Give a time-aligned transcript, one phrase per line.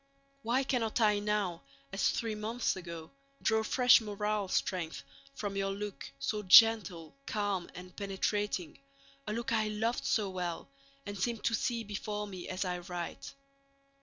[0.41, 1.61] Why cannot I now,
[1.93, 5.03] as three months ago, draw fresh moral strength
[5.35, 8.79] from your look, so gentle, calm, and penetrating,
[9.27, 10.67] a look I loved so well
[11.05, 13.35] and seem to see before me as I write?